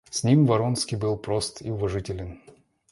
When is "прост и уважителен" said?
1.15-2.41